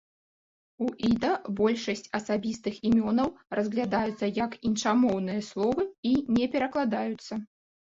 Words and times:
У 0.85 0.85
іда 1.09 1.29
большасць 1.59 2.01
асабістых 2.19 2.79
імёнаў 2.93 3.29
разглядаюцца 3.61 4.33
як 4.41 4.59
іншамоўныя 4.73 5.47
словы 5.51 5.89
іне 6.17 6.51
перакладаюцца. 6.59 7.33